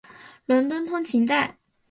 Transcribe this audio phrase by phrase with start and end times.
[0.47, 1.59] 伦敦通勤带。